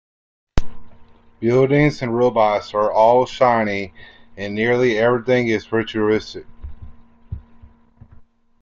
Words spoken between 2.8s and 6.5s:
all shiny and nearly everything is futuristic.